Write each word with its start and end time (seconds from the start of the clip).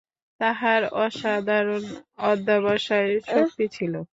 তাঁহার 0.39 0.81
অসাধারণ 0.97 1.83
অধ্যবসায়-শক্তি 2.23 3.65
ছিল। 3.67 3.93